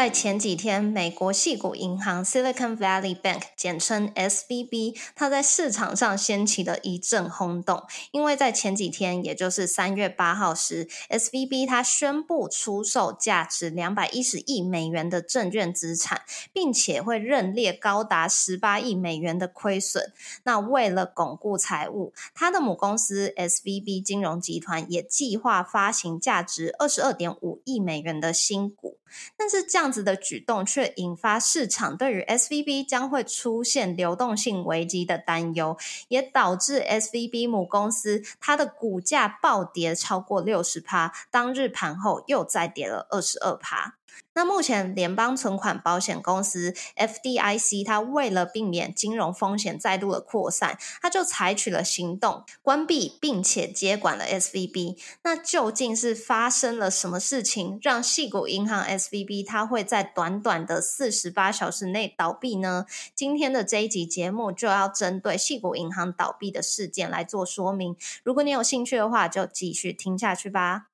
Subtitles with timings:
[0.00, 7.82] 在前几天，美国系股银行 Silicon Valley Bank，简称 SVB，它在市场上掀起了一阵轰动。
[8.10, 20.14] 因为在前几天，也就是三月八号时，SVB 它宣布出售价值两百一十亿美元的证券资产，并且会认列高达十八亿美元的亏损。
[20.44, 28.96] 那为了巩固财务，它的母公司 SVB 金融集团也计划发行价值二十二点五亿美元的新股。
[29.36, 35.76] 但是这样子的举动却引发市场对于 S V B 将会出现流动性危机的担忧，
[36.08, 43.96] 也导致 S V B 母公司它的股价暴跌超过六十趴，当日盘后又再跌了二十二趴。
[44.32, 54.96] 那目前联邦存款保险公司 FDIC，它为了避免金融风险再度的扩散，它就采取了行动，关闭并且接管了 SVB。
[55.24, 62.86] 那究竟是发生了什么事情，让细谷银行 SVB 它会在短短的四十八小时内倒闭呢？
[63.14, 67.96] 今天的这一集节目就要针对细谷银行倒闭的事件来做说明。
[68.22, 70.89] 如果你有兴趣的话，就继续听下去吧。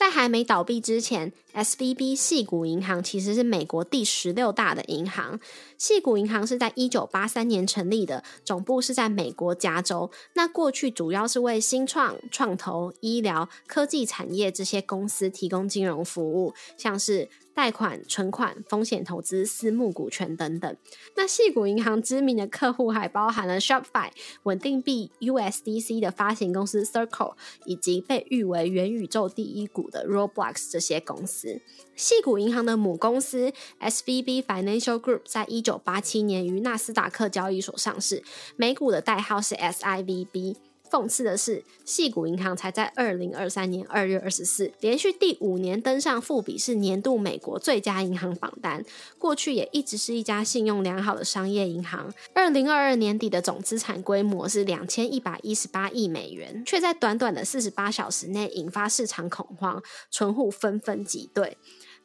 [0.00, 5.38] 在还没倒闭之前，S V B 系股银行其实是美国第十六大的银行。
[5.76, 10.10] 系股银行是在一九八三年成立的，总部是在美国加州。
[10.32, 17.28] 那过去主要是为新创、创投、医疗、科技产业这些公司提供金融服务，像是。
[17.54, 20.76] 贷款、存款、风险投资、私募股权等等。
[21.16, 24.10] 那细谷银行知名的客户还包含了 Shopify、
[24.44, 27.34] 稳定币 USDC 的发行公司 Circle，
[27.66, 31.60] 以及被誉为元宇宙第一股的 Roblox 这些公司。
[31.94, 38.22] 细谷银行的母公司 SVB Financial Group 在一九八七年于纳斯达克交易所上市，
[38.56, 40.69] 美股的代号是 SIVB。
[40.90, 48.84] 讽刺的是，细谷银行才在二零二三年二月二十四，连续第五年登上富比士年度美国最佳银行榜单。
[49.18, 52.12] 过去也一直是一家信用良好的商业银行。
[52.34, 61.56] 二零二二年底的总资产规模是两千一百一十八亿美元，却在短短的四十八小时内引发市场恐慌，存户纷纷挤兑。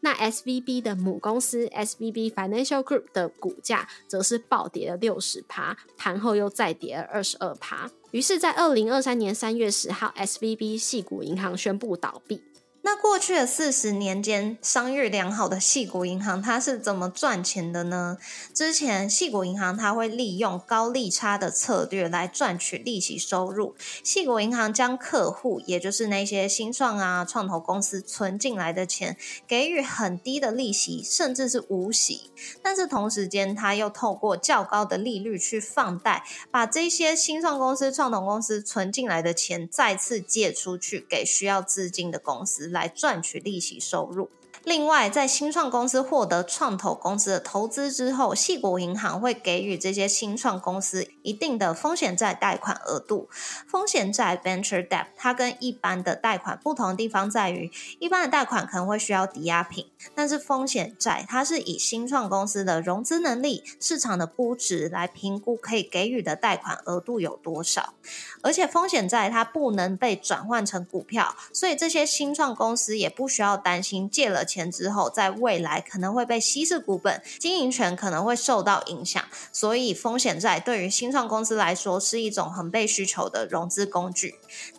[0.06, 7.90] 那 S V B 的母公司 S V B Financial Group 的股价则是暴跌了六十趴，盘后又再跌了二十二趴。
[8.12, 12.40] 于是，在二零二三年三月十号，S V B 系股银行宣布倒闭。
[12.86, 18.20] 那过去的四十年间，商誉良好的细谷银行，它是怎么赚钱的呢？
[18.54, 23.76] 之前细谷银行它会利用高利差的策略来赚取利息收入。
[24.04, 29.18] 细谷银行将客户，也就是那些新创啊、创投公司存进来的钱，
[29.48, 32.30] 给予很低的利息，甚至是无息。
[32.62, 42.75] 但是同时间，它又透过较高的利率去放贷，把这些新创公司、创投公司存进来的钱再次借出去给需要资金的公司。
[42.76, 44.30] 来赚取利息收入。
[44.66, 53.30] 另外，在新创公司获得创投公司的投资之后，系国银行会给予这些新创公司一定的风险债贷款额度。
[53.68, 67.94] 风险债 （venture debt） 它跟一般的贷款不同的地方在于，一般的贷款可能会需要抵押品，但是风险债它是以新创公司的融资能力、市场的估值来评估可以给予的贷款额度有多少。
[68.42, 74.55] 而且，风险债它不能被转换成股票，所以这些新创公司也不需要担心借了钱。
[74.56, 79.22] 钱之后，在未来可能会被稀释股本，经营权可能会受到影响，
[79.52, 84.36] 所以风险债对于新创公司来说是一种很被需求的融资工具。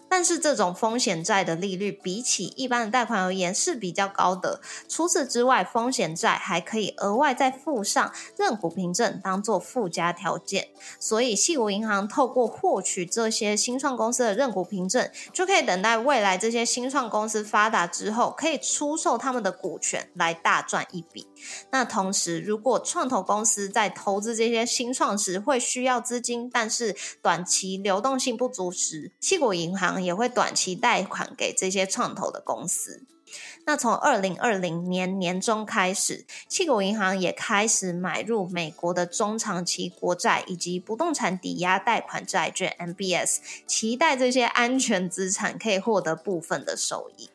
[0.09, 4.61] 但是这种风险债的利率比起一般的贷款而言是比较高的。
[4.89, 10.69] 除此之外，风险债还可以额外再附上认股凭证当做附加条件。
[10.99, 21.27] 所以，细谷银行透过获取这些新创公司的认股凭证，就可以等待未来这些新创公司发达之后，可以出售他们的股权来大赚一笔。
[21.71, 33.03] 那同时，如果创投公司在投资这些新创时会需要资金，但是短期流动性不足时，细谷银行也会短期贷款给这些创投的公司。
[33.65, 47.29] 那从二零二零年年中开始，七国银行也开始买入美国的中长期国债以及不动产抵押贷款债券 （MBS），期待这些安全资产可以获得部分的收益。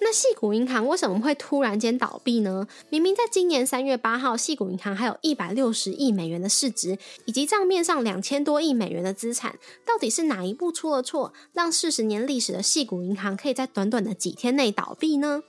[0.00, 2.66] 那细谷银行为什么会突然间倒闭呢？
[2.88, 15.42] 明明在今年三月八号，细谷银行还有一百六十亿美元的市值，以及账面上两千多亿美元的资产，到底是哪一步出了错，让四十年历史的细谷银行可以在短短的几天内倒闭呢？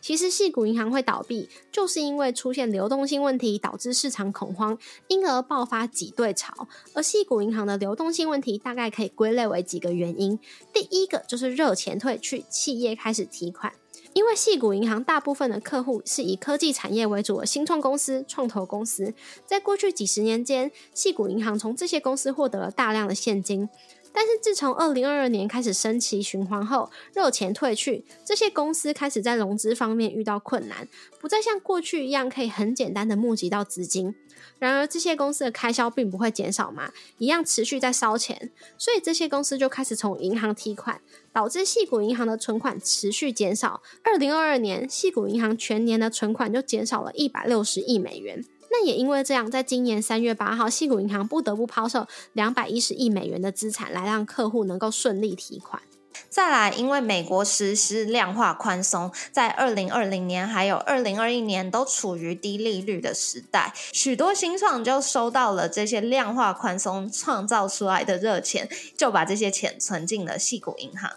[0.00, 4.76] 其实，细谷银行会倒闭，就是因为出现流动性问题，导致市场恐慌，
[5.08, 6.68] 因而爆发挤兑潮。
[6.92, 10.38] 而细谷银行的流动性问题，大概可以归类为几个原因。
[10.74, 13.72] 第一个就是热钱退去，企业开始提款。
[14.14, 19.12] 因为细谷银行大部分的客户是以科技产业为主的新创公司、创投公司，
[19.44, 23.68] 在过去几十年间，细谷银行从这些公司获得了大量的现金。
[24.14, 30.88] 但是自从二零二二年开始升旗循环后，热钱退去，这些公司开始在融资方面遇到困难，
[31.20, 34.14] 不再像过去一样可以很简单的募集到资金。
[34.58, 41.00] 然而，这些公司的开销并不会减少嘛，一样持续在烧钱，所以这些公司就开始从银行提款，
[41.32, 43.82] 导致细谷银行的存款持续减少。
[44.04, 48.44] 二零二二年，细谷银行全年的存款就减少了一百六十亿美元。
[48.76, 55.80] 那也因为这样，在今年三月八号，西谷银行不得不抛售两百一十亿美元的资产，来让客户能够顺利提款。
[56.28, 71.10] 再来，因为美国实施量化宽松，在二零二零年还有二零二一年都处于低利率的时代，许多新创就收到了这些量化宽松创造出来的热钱，就把这些钱存进了细股银行。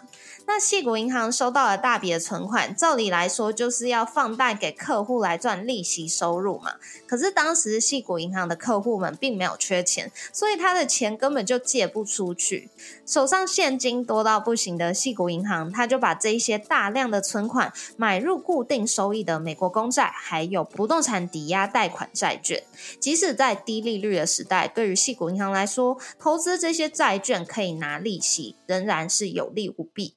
[0.46, 6.76] 那细股银行收到了大笔的存款，照理来说就是要放贷给客户来赚利息收入嘛。
[7.06, 12.70] 可是当时细股银行的客户们并没有缺钱，所以他的钱根本就借不出去，
[13.04, 22.62] 手上现金多到不行的细谷银行，他就把这一些大量的存款买入固定收益的美国公债，还有不动产抵押贷款债券。
[23.00, 30.14] 即使在低利率的时代，对于细股银行来说，投资这些债券可以拿利息，仍然是有利无弊。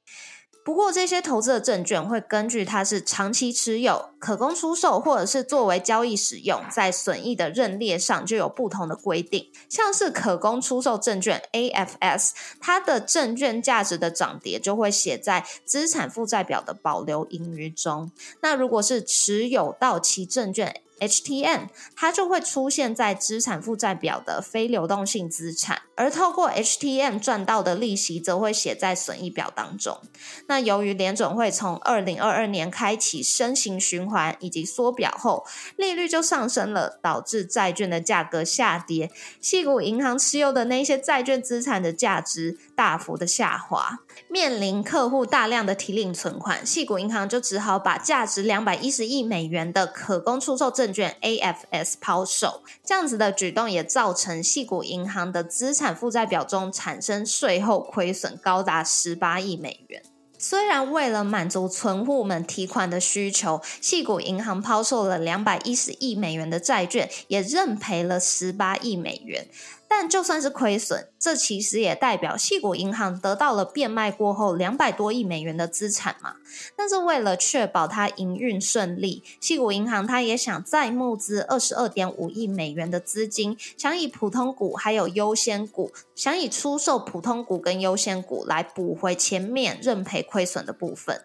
[0.63, 9.49] 不过，这些投资的证券会根据它是长期持有、可供出售，或者是作为交易使用，在损益的认列上就有不同的规定。
[9.67, 18.11] 像是可供出售证券 （AFS），它的证券价值的涨跌就会写在资产负债表的保留盈余中。
[18.41, 29.99] 那如果是持有到期证券，HTM 它就会出现在资产负债表的非流动性资产，而透过 HTM 赚到的利息则会写在损益表当中。
[30.47, 35.45] 那由于联准会从二零二二年开启升息循环以及缩表后，
[35.75, 43.99] 利率就上升了，导致债券的价格下跌，细股银行持有的那些债券资产的价值大幅的下滑。
[44.27, 52.63] 面临客户大量的提领存款，细股银行就只好把价值两百一十亿美元的可供出售证券 AFS 抛售。
[52.83, 60.01] 这样子的举动也造成细股银行的资产负债表中产生税后亏损，高达十八亿美元。
[60.37, 69.47] 虽然为了满足存户们提款的需求，细股银行抛售了两百一十亿美元的债券，也认赔了十八亿美元。
[69.93, 76.35] 但就算是亏损，这其实也代表细谷银行得到了变卖过后两百多亿美元的资产嘛。
[76.77, 91.21] 但是为了确保它营运顺利，细谷银行它也想再募资二十二点五亿美元的资金，想以普通股还有优先股，想以出售普通股跟优先股来补回前面认赔亏损的部分。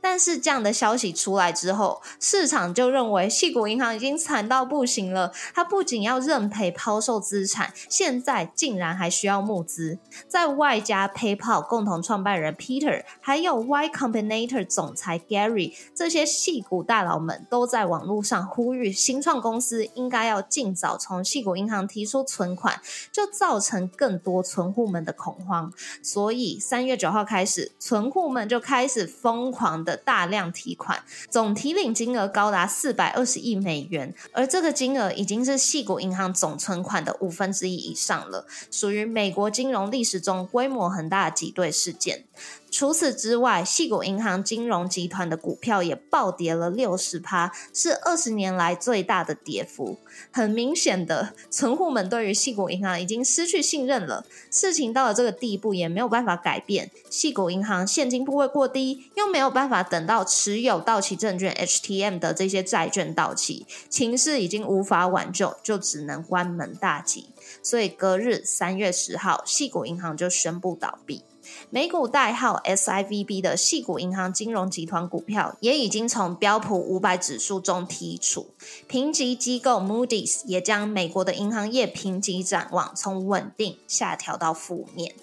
[0.00, 5.32] 但是这样的消息出来之后，市场就认为细谷银行已经惨到不行了。
[5.54, 9.98] 它不仅要认赔抛售资产，现在竟然还需要募资。
[10.28, 22.80] 在外加 PayPal 共同创办人 Peter，还有 Y Combinator 总裁 Gary 这些细股大佬们，都在网络上呼吁新创公司应该要尽早从细谷银行提出存款，
[23.10, 25.72] 就造成更多存户们的恐慌。
[26.02, 29.78] 所以三月九号开始，存户们就开始疯狂。
[29.88, 42.24] 的大量提款，总提领金额高达四百二十亿美元，而这个金额已经是系股银行总存款的五分之一以上了，属于美国金融历史中规模很大的挤兑事件。
[42.70, 49.98] 除此之外，细谷银行金融集团的股票也暴跌了六十趴，是二十年来最大的跌幅。
[50.30, 54.24] 很明显的，存户们对于细谷银行已经失去信任了。
[54.50, 56.90] 事情到了这个地步，也没有办法改变。
[57.08, 67.30] 细谷银行现金部位过低，又没有办法等到持有到期证券 HTM 的这些债券到期，情势已经无法挽救，就只能关门大吉。
[67.62, 71.22] 所以隔日三月十号，细谷银行就宣布倒闭。
[71.70, 78.54] 美股代号 SIVB 的系股银行金融集团股票也已经从标普五百指数中剔除。
[78.86, 85.14] 评级机构 Moody's 也将美国的银行业评级展望从稳定下调到负面。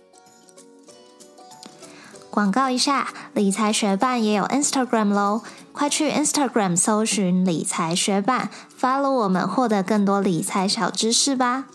[2.29, 11.65] 广告一下，理财学办也有 Instagram 喽，快去 Instagram 搜寻理财学办，follow 我们，获得更多理财小知识吧。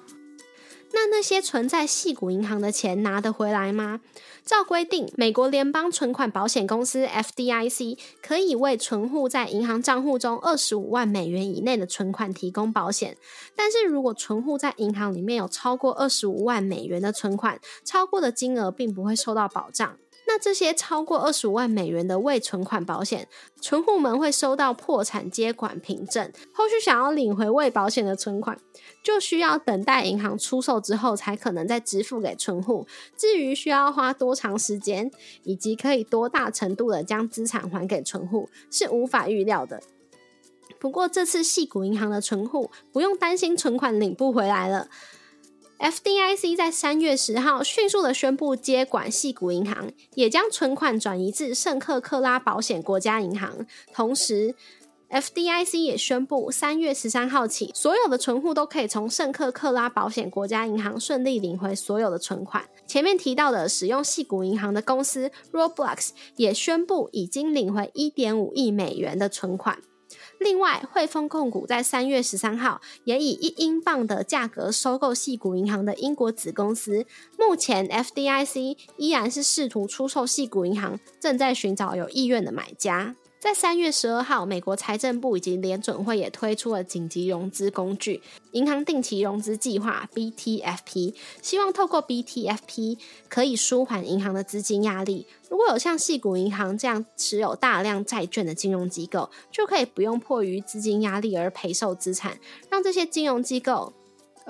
[0.92, 4.00] 那那些存在细谷银行的钱拿得回来吗？
[4.44, 13.16] 照规定，美国联邦存款保险公司 FDIC 可以为存户在银行账户中二十五万美元以内的存款提供保险。
[13.54, 19.96] 但是如果存户在银行里面有超过二十五万美元的存款，超过的金额并不会受到保障。
[20.32, 23.26] 那这些超过二十五万美元的未存款保险，
[23.60, 26.30] 存户们会收到破产接管凭证。
[26.54, 28.56] 后续想要领回未保险的存款，
[29.02, 32.86] 就需要等待银行出售之后，才可能再支付给存户。
[33.16, 35.10] 至于需要花多长时间，
[35.42, 39.82] 以及可以多大程度的将资产还给存户，是无法预料的。
[40.78, 44.86] 不过这次细谷银行的存户不用担心存款领不回来了。
[45.80, 53.66] FDIC 在三月十号迅速的宣布接管细谷银行，也将存款转移至圣克克拉保险国家银行。
[53.94, 54.54] 同时
[55.08, 62.62] ，FDIC 也宣布，三月十三号起，所有的存户都可以从圣克克拉保险国家银行顺利领回所有的存款。
[62.86, 69.78] 前面提到的使用细谷银行的公司 Roblox 也宣布已经领回一点五亿美元的存款。
[70.40, 77.04] 另外，汇丰控股在三月十三号也以一英镑的价格收购细谷银行的英国子公司。
[77.38, 83.14] 目前，FDIC 依然是试图出售细谷银行，正在寻找有意愿的买家。
[83.40, 88.20] 在三月十二号，美国财政部以及联准会也推出了紧急融资工具——
[88.52, 92.98] 银行定期融资计划 （BTFP），希望透过 BTFP
[93.30, 95.26] 可以舒缓银行的资金压力。
[95.48, 103.94] 如果有像细谷银行这样持有大量债券的金融机构，就可以不用迫于资金压力而赔售资产，让这些金融机构。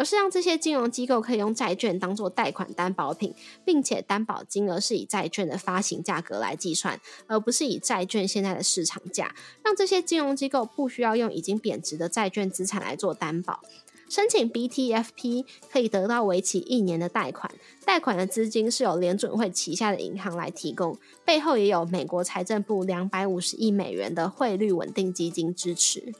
[0.00, 3.34] 而是让这些金融机构可以用债券当做贷款担保品，
[3.66, 9.34] 并且担保金额是以债券的发行价格来计算，而不是以债券现在的市场价。
[9.62, 13.60] 让这些金融机构不需要用已经贬值的债券资产来做担保。
[14.08, 17.52] 申请 BTFP 可以得到为期一年的贷款，
[17.84, 26.14] 贷款的资金是由联准会旗下的银行来提供，背后也有美国财政部两百五十亿美元的汇率稳定基金支持。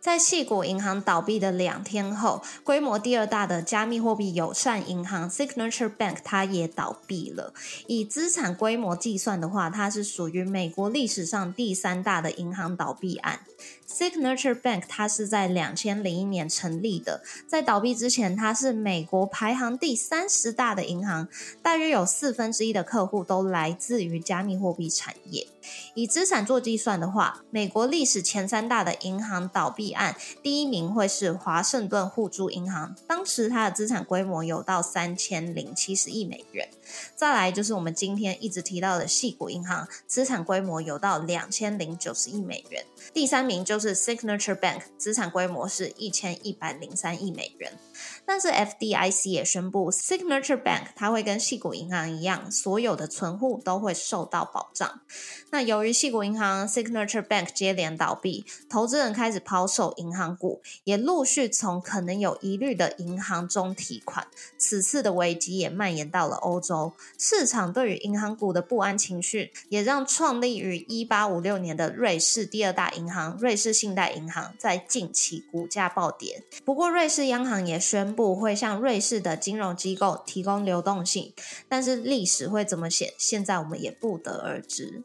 [0.00, 7.52] 在细谷银行倒闭的两天后，规模第二大的加密货币友善银行 Signature Bank 它也倒闭了。
[7.86, 13.40] 以资产规模计算的话，它是属于美国历史上第三大的银行倒闭案。
[13.88, 21.26] Signature Bank 它是在两千零一年成立的，在倒闭之前，它是美国排行第三十大的银行，
[21.62, 25.48] 大约有四分之一的客户都来自于加密货币产业。
[25.94, 36.68] 以资产做计算的话，美国历史前三大的银行倒闭案，第一名会是华盛顿互助银行，当时它的资产规模有到三千零七十亿美元。
[37.14, 42.84] 再来就是我们今天一直提到的细谷银行，资产规模有到两千零九十亿美元。
[43.12, 47.72] 第三名就是 Signature Bank，资产规模是一千一百零三亿美元。
[48.28, 55.00] 但是 FDIC 也宣布，Signature Bank 它会跟系谷银行一样，所有的存户都会受到保障。
[55.48, 64.26] 那由于系谷银行、Signature Bank 接连倒闭，投资人开始抛售银行股，也陆续从可能有疑虑的银行中提款。
[64.58, 76.42] 此次的危机也蔓延到了欧洲，市场对于银行股的不安情绪，也让创立于一八五六年的瑞士第二大银行瑞士信贷银行在近期股价暴跌。
[76.66, 81.32] 不过，瑞士央行也宣布不会向瑞士的金融机构提供流动性，
[81.68, 85.04] 但是历史会怎么写，现在我们也不得而知。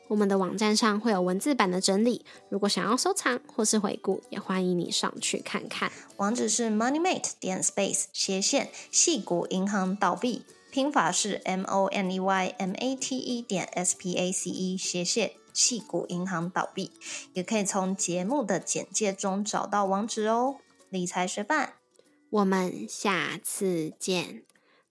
[0.11, 5.89] 我们的网站上会有文字版的整理，如果想要收藏或是回顾，也欢迎你上去看看。
[6.17, 13.95] 网址是 moneymate 点 space 斜线细谷银行倒闭，拼法是 m o n e y m a t e 点 s
[13.97, 16.91] p a c e 斜线细谷银行倒闭，
[17.31, 20.57] 也可以从节目的简介中找到网址哦。
[20.89, 21.75] 理财学伴，
[22.29, 24.43] 我们下次见，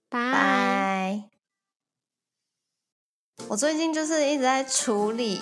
[0.09, 1.30] 拜。
[3.47, 5.39] 我最近就是一直在处理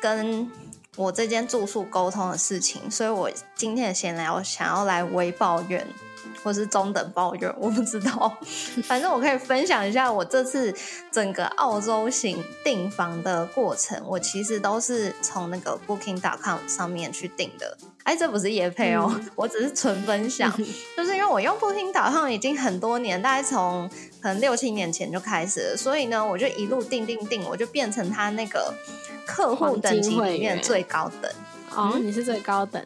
[0.00, 0.50] 跟
[0.96, 5.86] 我这间住宿沟通的事情，所以我今天的闲聊想要来微抱怨，
[6.42, 8.34] 或是中等抱怨，我不知道。
[8.84, 10.74] 反正我可以分享一下我这次
[11.12, 14.02] 整个澳洲行订房的过程。
[14.06, 17.76] 我其实都是从那个 Booking.com 上面去订的。
[18.04, 20.50] 哎，这不是夜配哦，我只是纯分享，
[20.96, 21.34] 就是因为我。
[21.34, 23.90] 我用步听导航已经很多年，大概从
[24.22, 28.72] 可能六七年前就开始了，所以呢，我就一路订订订，我就变成他那个
[29.26, 31.28] 客户等级里面最高等。
[31.74, 32.80] 哦，你是最高等。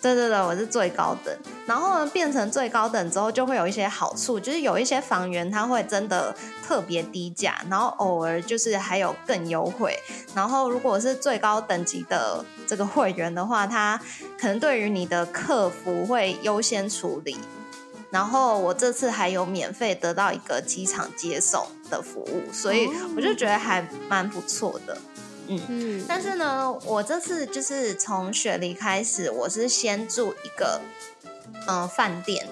[0.00, 1.32] 对对对，我是最高等。
[1.66, 6.34] 然后呢，变成最高等之后，就会有一些好处，就是有一些房源它会真的
[6.66, 9.96] 特别低价，然后偶尔就是还有更优惠。
[10.34, 14.00] 然后如果是最高等级的这个会员的话，他
[14.38, 17.38] 可能对于你的客服会优先处理。
[18.10, 24.98] 然后我这次还有免费得到一个机场接送的服务，所以我就觉得还蛮不错的。
[25.48, 30.80] 嗯，但是呢，我这次就是从雪梨开始，我是先住一个
[31.66, 32.48] 嗯饭店，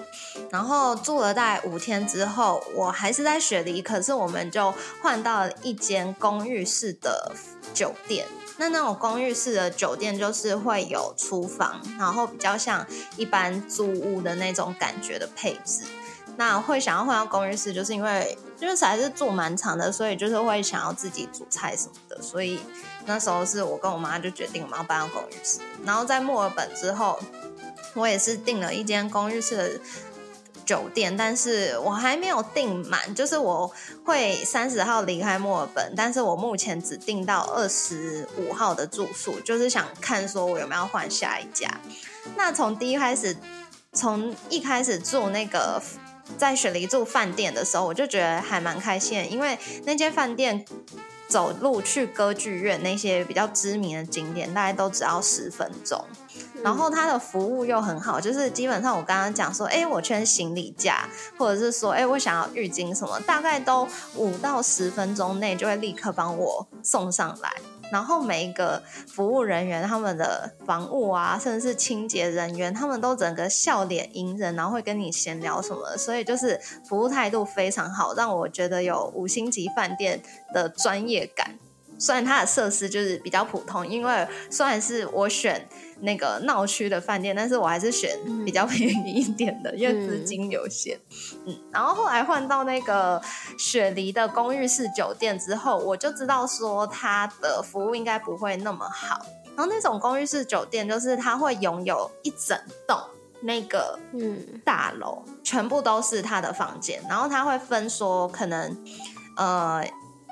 [0.49, 7.33] 然后住了大概五天之后，我还是在雪梨，可是我们就换到了一间公寓式的
[7.73, 8.27] 酒店。
[8.57, 12.85] 那那种公寓式的酒店就是会有厨房，然后比较像
[13.17, 15.83] 一般租屋的那种感觉的配置。
[16.37, 22.21] 那会想要换到公寓室，就是因为就是还是住蛮长的，所以就是会想要自己煮菜什么的。
[22.21, 22.59] 所以
[23.05, 25.59] 那时候是我跟我妈就决定我们要搬到公寓室。
[25.83, 27.19] 然后在墨尔本之后，
[27.93, 29.79] 我也是订了一间公寓式的
[30.65, 33.71] 酒店，但是我还没有订满，就是我
[34.05, 41.69] 会三十号离开墨尔本，但是我目前只订到二十五号的住宿，就是想看说我有没有换下一家。
[42.35, 43.35] 那从第一开始，
[43.93, 45.81] 从一开始住那个。
[46.37, 50.65] 在雪梨住饭店的时候，我就觉得还蛮开心，因为那间饭店
[51.27, 56.05] 走路去歌剧院那些比较知名的景点，大概都只要十分钟。
[56.63, 67.51] 然后它的服务又很好，就是基本上我刚刚讲说，哎，我缺行李架，或者是说，哎，我想要浴巾什么，大概都五到十分钟内就会立刻帮我送上来。
[67.91, 76.57] 然后每一个服务人员，他们的房务啊，甚至是清洁人员，他们都整个笑脸迎人，然后会跟你闲聊什么，所以就是
[76.87, 80.21] 服务态度非常好，让我觉得有五星级饭店
[80.53, 81.57] 的专业感。
[81.99, 85.67] 虽然它的设施就是比较普通，因为虽然是我选。
[86.01, 90.99] 那个闹区的饭店，但是我还是选比较便宜一点的，因为资金有限。
[91.45, 93.21] 嗯，然后后来换到那个
[93.57, 99.25] 雪梨的公寓式酒店之后，我就知道说它的服务应该不会那么好。
[99.55, 102.97] 然后那种公寓式酒店，就是它会拥有一整栋
[103.41, 108.75] 那个嗯大楼，全部都是他的房间，然后他会分说可能
[109.37, 109.85] 呃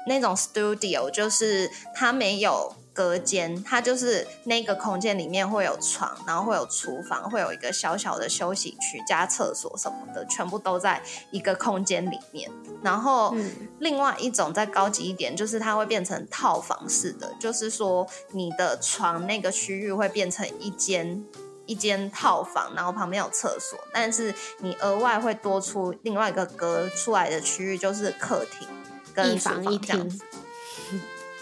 [0.08, 2.74] 那种 studio，就是它没有。
[3.00, 12.52] 隔间，它就是那个空间里面会有床，然后会有厨房，会有一个小小的休息区加厕所什么的，全部都在一个空间里面。
[12.84, 13.34] 然后
[13.80, 21.24] 另外一种再高级一点，就是它会变成套房式的，就是说你的床那个区域会变成一间
[21.66, 28.68] 一间套房，然后旁边有厕所，但是你额外会多出另外一个隔出来的区域，就是客厅
[29.14, 30.22] 跟厨房这样子。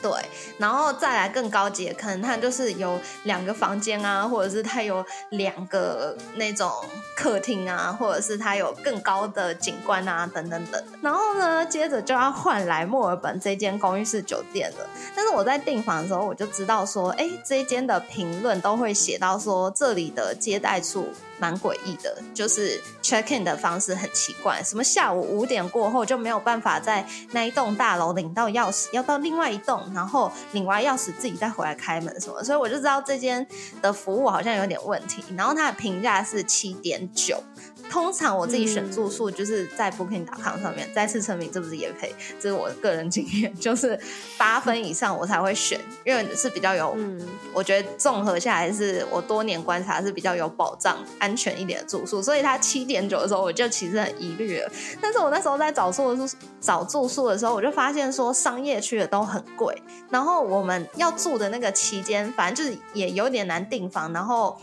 [0.01, 0.11] 对，
[0.57, 6.71] 然后再来更高级，可能它就是有两个房间啊，或者是它有两个那种
[7.15, 10.83] 客厅啊，或者是它有更高的景观啊，等等等。
[11.01, 14.87] 然后呢，接着就要换来墨尔本这间公寓式酒店了。
[15.15, 21.11] 但是我在订房的时候，我就知道说，哎，这间的评论都会写到说，这里的接待处。
[21.39, 33.45] 蛮诡异的，就是 check in 的方式很奇怪，什么下午五点过后就没有办法在那一栋大楼领到钥匙，要到另外一栋，然后领完钥匙自己再回来开门什么，所以我就知道这间
[33.81, 35.23] 的服务好像有点问题。
[35.35, 37.41] 然后它的评价是七点九。
[37.89, 43.99] 通常我自己选住宿就是在 Booking.com 上面，再次声明这不是也配，这是我个人经验，就是
[44.37, 47.19] 八分以上我才会选，因为是比较有，嗯
[47.53, 54.69] 我觉得综合下来是我多年观察是比较有保障、安全一点的住宿，所以它七点九的时候我就其实很疑虑了。
[55.01, 59.75] 但是我那时候在找宿的时候，找住宿的时候，我就发现说商业区的都很贵，
[60.09, 64.59] 然后我们要住的那个期间，反正就是也有点难订房，然后。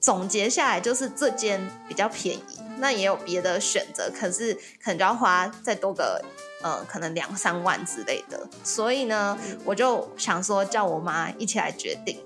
[0.00, 6.24] 总结下来就是这间比较便宜，那也有别的选择，可是可能就要花再多个，
[6.62, 8.48] 呃，可能两三万之类的。
[8.64, 12.18] 所以呢，我就想说叫我妈一起来决定。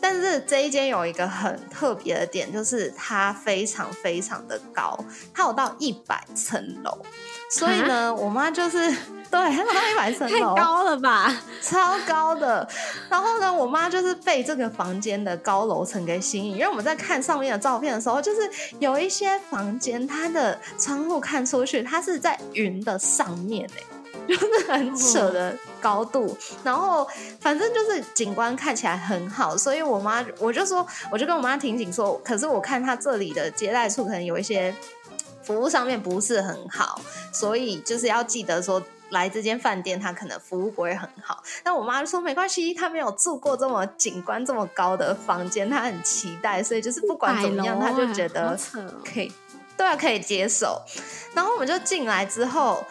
[0.00, 4.98] 但是这一间有一个很特别的点，就是它非常非常的高，
[5.34, 6.98] 它有到一百层楼。
[7.50, 8.94] 所以呢，我妈就是。
[9.30, 12.66] 对，它一百层楼，太高了吧，超高的。
[13.10, 23.82] 然后呢，我妈就是被这个房间的高楼层给吸引，因为我们在看上面的照片的时候，就是有一些房间，它的窗户看出去，它是在云的上面哎，
[24.26, 26.34] 就是很扯的高度。
[26.64, 27.06] 然后
[27.38, 34.74] 反正就是景观看起来很好，所以我妈我就说，我就跟我妈提醒说，可是我看她这里的接待处可能有一些。
[35.44, 37.00] 服务上面不是很好，
[37.32, 38.82] 所以就是要记得说。
[39.10, 41.42] 来这间饭店，他可能服务不会很好。
[41.62, 48.58] 但我妈就说没关系，她没有住过这么景观这么高的房间，她很期待，所以就是不管怎么样，她就觉得
[49.04, 49.32] 可以，
[49.76, 50.80] 对啊，可以接受。
[51.34, 52.84] 然后我们就进来之后，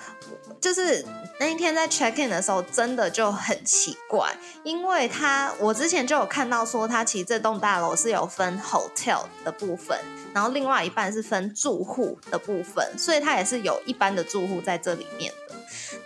[0.60, 1.06] 就是
[1.40, 9.98] 那一天在 check in 的时候，真的就很奇怪，因为他我之前就有看到说，他其实这栋大楼是有分 hotel 的部分，
[10.34, 15.32] 然后另外一半是分住户的部分，所以他也是有一般的住户在这里面。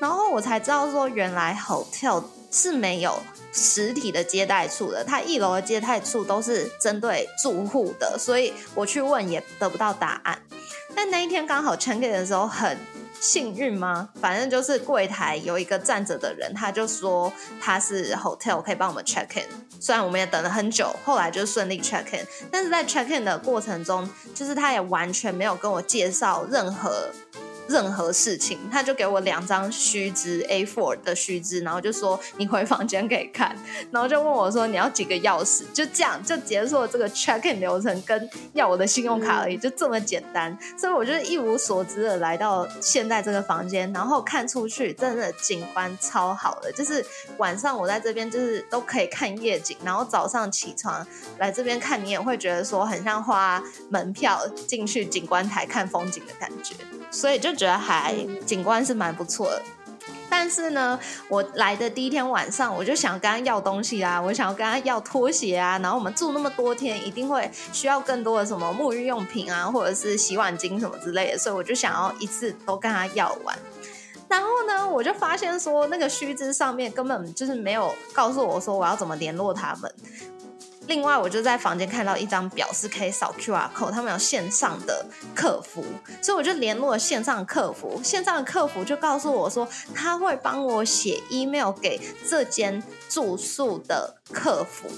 [0.02, 3.20] 然后我才知道说，原来 hotel 是没有
[3.54, 10.42] 实体的接待处的，它一楼的接待处都是针对住户的，所以我去问也得不到答案。
[10.96, 12.76] 但那一天刚好 check in 的时候很
[13.20, 14.10] 幸运吗？
[14.20, 19.46] 反正就是柜台有一个站着的人，他就说他是 hotel 可以帮我们 check in。
[19.80, 27.12] 虽然我们也等了很久，后来就顺利 check in，但是在 check in 的过程中，就是他也完全没有跟我介绍任何。
[27.68, 33.56] 任何事情，他就给我两张须知 A4 的须知，然后就说你回房间可以看，
[33.92, 40.58] 然后就问我说你要几个钥匙，就这样就结束了这个 check in 流程，跟要我的信用卡而已，就这么简单。
[40.78, 47.06] 所以我就一无所知的来到现在这个房间，然后看出去真的景观超好的，就是
[47.38, 51.06] 晚上我在这边就是都可以看夜景，然后早上起床
[51.38, 56.76] 来这边看，你也会觉得说很像花门票进去景观台看风景的感觉，
[57.12, 57.52] 所以就。
[57.62, 59.62] 觉得还景观是蛮不错的，
[60.28, 73.56] 但是呢，我来的第一天晚上，我就想跟他要东西啊，我想要跟他要拖鞋啊，然后我们住那么多天，一定会需要更多的什么沐浴用品啊，或者是洗碗巾什么之类的，所以我就想要一次都跟他要完。
[74.28, 79.94] 然后呢，我就发现说，那个须知上面根本就是没有告诉我说我要怎么联络他们。
[80.92, 85.82] 另外，我就在房间看到一张表，是可以扫 QR code，他们有线上的客服，
[86.22, 88.02] 所以我就联络了线上客服。
[88.04, 94.90] 线上的客服就告诉我说，他会帮我写 email 给这间住宿的客服。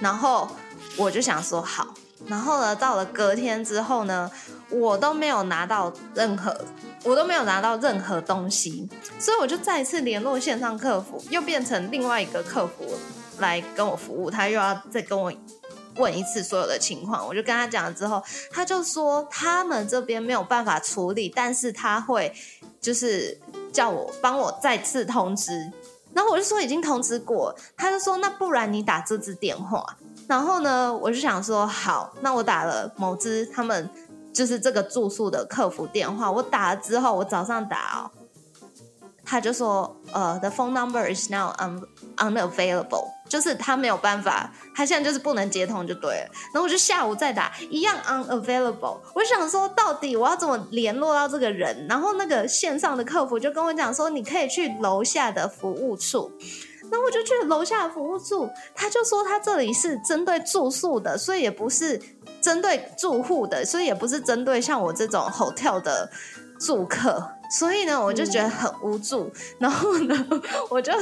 [0.00, 0.48] 然后
[0.96, 1.92] 我就想说好，
[2.26, 4.30] 然后呢，到了隔天之后呢，
[4.70, 6.58] 我都没有拿到任何，
[7.02, 12.94] 我都没有拿到任何东西，所以我就再一次联络线上客服，又变成另外一个客服。
[13.38, 15.32] 来跟我服务，他又要再跟我
[15.96, 22.34] 问一次所有的情况，我就跟他讲了之后，他就说他们这边没有办法处理，但是他会
[22.80, 23.38] 就是
[23.72, 25.70] 叫我帮我再次通知，
[26.12, 29.84] 然后我就说已经通知过，他就说那不然你打这支电话，
[30.26, 33.88] 然后呢，我就想说好，那我打了某支他们
[34.32, 38.10] 就是这个住宿的客服电话，我打了之后，我早上打哦，
[39.24, 41.82] 他就说呃，the phone number is now un
[42.16, 43.12] unavailable。
[43.26, 46.30] 就是他没有办法，他现在就是不能接通就对了。
[46.52, 48.98] 然后我就下午再打，一样 unavailable。
[49.14, 51.86] 我想说，到底我要怎么联络到这个人？
[51.88, 56.30] 然后那个线上的客服就跟我讲说，你可以去楼下的服务处。
[56.90, 62.00] 那我就去楼下服务处，他就说他这里是针对住宿的，所以也不是
[62.42, 66.08] 针对住户的，所以也不是针对像我这种 hotel 的
[66.60, 67.30] 住客。
[67.50, 70.26] 所以呢，我就觉得很无助，然后呢，
[70.70, 70.92] 我就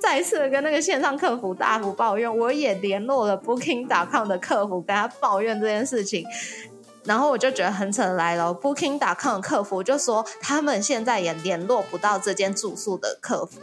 [0.00, 6.26] 再一次跟那个线上客服大幅抱怨，我也联络了 Booking.com 的客服，跟他抱怨这件事情，
[7.04, 13.60] 然后我就觉得很扯来了，Booking.com 的客服就说他们现在也联络不到这间住宿的客服，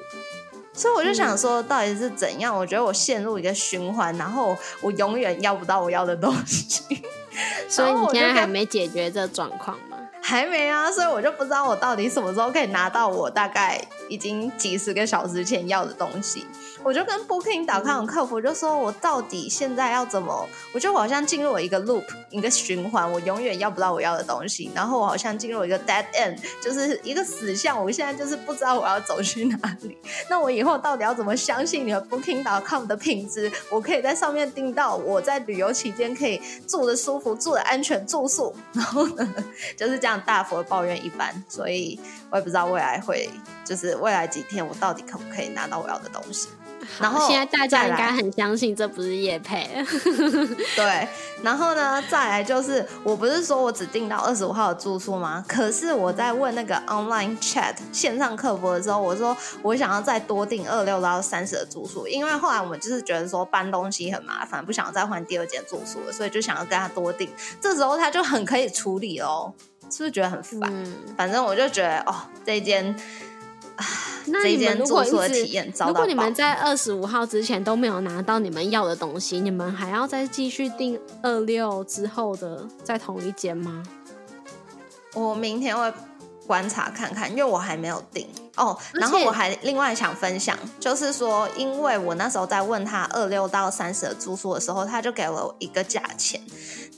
[0.73, 2.57] 所以我就想说，到底是怎样？
[2.57, 6.81] 我觉得我陷入一个循环，然后我永远要不到我要的东西，
[7.67, 9.98] 所以你现在还没解决这状况吗？
[10.29, 16.45] 还没啊，所以我就不知道我到底什么时候可以拿到我大概已经几十个小时前要的东西。
[16.81, 20.47] 我就跟 Booking.com 客服，就说我到底现在要怎么？
[20.73, 24.71] 我觉得我好像进入了一个 loop，一个循环，我永远要不到我要的东西。
[24.73, 27.83] 然后我好像进入一个 dead end，就是一个死巷。
[27.83, 29.97] 我现在就是不知道我要走去哪里。
[30.29, 33.51] 那我以后到底要怎么相信你的 Booking.com 的品质？
[33.69, 38.55] 我可以在上面订到我在旅游期间可以住的舒服、住的安全、住宿。
[38.73, 39.33] 然后呢，
[39.75, 41.43] 就是这样大幅的抱怨一番。
[41.49, 43.29] 所以我也不知道未来会，
[43.65, 46.47] 就是未来几天我到底可不可以拿到我要的东西。
[46.99, 49.67] 然后现在大家应该很相信这不是叶配，
[50.75, 51.07] 对。
[51.41, 55.43] 然后呢，再来就是，我不是说我只订到二十五号的住宿吗？
[55.47, 67.29] 可是我在问那个 online chat 线上客服的时候，我说我想要再多订二六到三十的住宿，因为后来我们就是觉得说搬东西很麻烦，不想再换第二间住宿了，所以就想要跟他多订。
[67.61, 69.53] 这时候他就很可以处理哦，
[69.89, 70.59] 是不是觉得很烦？
[71.15, 72.13] 反正我就觉得哦，
[72.45, 72.93] 这间。
[74.27, 83.83] 那你们如果一直，如果你们在二十五号之前都没有拿到你们要的东西，你们还要再继续订二六之后的在同一间吗？
[85.13, 85.91] 我明天会
[86.45, 88.77] 观察看看，因为我还没有订哦。
[88.93, 96.41] 然后我还另外想分享，就是说，因为我那时候在问他二六到三十的住宿的时候，他就给了我一个价钱。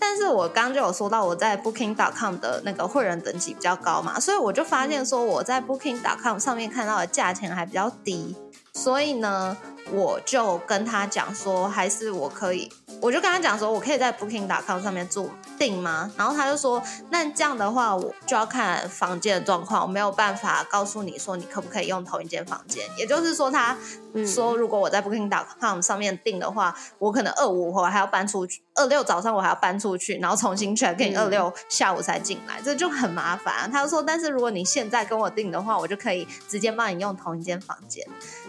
[0.03, 8.35] 但是我刚就有说到我在 Booking.com 的那个会员等级比较高嘛，所以我就发现说我在 Booking.com 上面看到的价钱还比较低，
[8.73, 9.55] 所以呢，
[9.91, 16.09] 我就跟他讲说，还是我可以，我就跟他讲说，我可以在 Booking.com 上面住定吗？
[16.17, 22.83] 然后他就说，那这样的话，我就要看房间的状况，我没有办法告诉你说你可不可以用同一间房间。
[22.97, 23.77] 也就是说，他
[24.25, 33.69] 说如果我在 Booking.com 上面订的话，我可能二五我还要搬出去，二六早上我还要搬出去，然后重新 check in，嗯二六下午才进来，这就很麻烦、啊。
[33.71, 38.05] 他就说，但是如果你现在跟我订的话，我就可以直接帮你用同一间房间。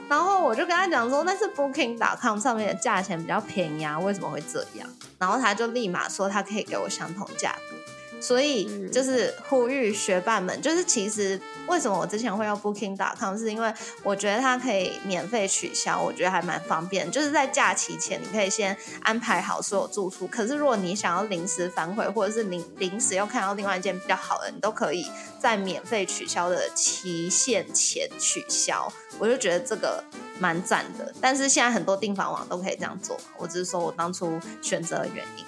[0.08, 4.86] 然后我就跟他讲说，但是 Booking.com 上面的价钱比较便宜啊，为什么会这样？
[5.18, 7.76] 然后他就立马说他可以给我相同价格。
[8.22, 17.10] 所以嗯就是呼吁学伴们，就是其实为什么我之前会用 Booking.com，是因为我觉得它可以免费取消，我觉得还蛮方便。
[17.10, 20.28] 就是在假期前，你可以先安排好所有住宿。
[20.28, 25.04] 可是如果你想要临时反悔，或者是临临时又看到另外一间比较好的，你都可以
[25.40, 28.90] 在免费取消的期限前取消。
[29.18, 30.02] 我就觉得这个
[30.38, 31.12] 蛮赞的。
[31.20, 35.44] 但是现在很多订房网都可以这样做，我只是说我当初选择的原因。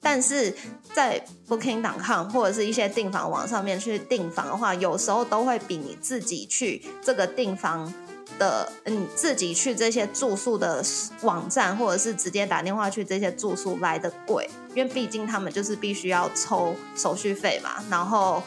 [0.00, 0.54] 但是
[0.98, 7.94] 在 Booking.com 或者是一些订房网上面去订房的话，有时候都会比你自己去这个订房
[8.36, 10.82] 的，你自己去这些住宿的
[11.22, 18.42] 网站，或者是直接打电话去这些住宿来的贵，因为毕竟他们就是必须要抽手续费嘛，然后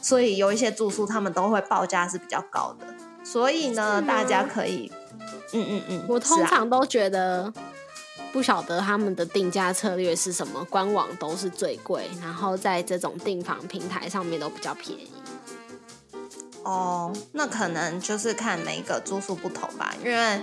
[0.00, 2.86] 所以有一些住宿他们都会报价是比较高的，
[3.22, 4.90] 所以呢，大家可以，
[5.52, 7.52] 嗯嗯嗯，我通常都觉得
[8.32, 15.10] 不晓得他们的定价策略是什么，官网都是最贵，然后在这种订房平台上面都比较便宜。
[16.62, 20.40] 哦，那可能就是看每一个住宿不同吧，因为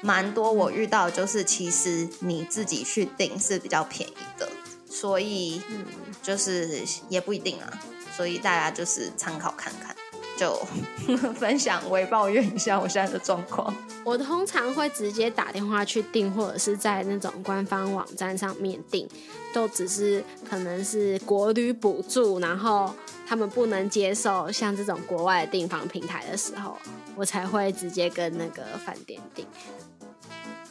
[0.00, 4.48] 蛮多我遇到就是其实你自己去订是比较便宜的，
[4.88, 5.84] 所以嗯，
[6.22, 7.80] 就是也不一定啊，
[8.16, 9.94] 所以大家就是参考看看，
[10.36, 10.54] 就
[11.34, 13.74] 分享我也抱怨一下我现在的状况。
[14.04, 19.08] 我通常会直接打电话去订，或者是在那种官方网站上面订，
[19.52, 22.94] 都只是可能是国旅补助，然后
[23.26, 26.76] 他们不能接受像这种国外的订房平台的时候，
[27.16, 29.46] 我才会直接跟那个饭店订。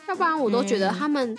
[0.07, 1.37] 要不然我都觉得嗯他们、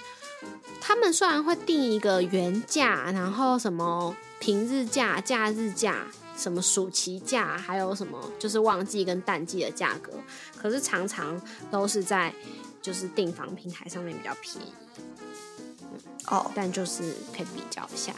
[0.80, 6.06] 他们虽然会定一个原价，然后什么平日价、假日价。
[6.36, 10.12] 什么暑期假，还有什么就是旺季跟淡季的价格，
[10.56, 12.32] 可是常常都是在
[12.82, 14.72] 就是订房平台上面比较便宜，
[16.26, 18.12] 哦，但就是可以比较一下。